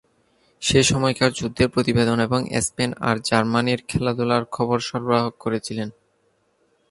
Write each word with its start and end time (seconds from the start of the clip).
সে 0.61 0.79
সময়কার 0.83 1.31
যুদ্ধের 1.31 1.69
প্রতিবেদন 1.69 2.17
এবং 2.19 2.39
স্পেন 2.65 2.91
আর 2.99 3.15
জার্মানির 3.27 3.79
খেলাধূলার 3.89 4.43
খবর 4.51 4.77
সরবরাহ 4.79 5.25
করছিলেন। 5.43 5.89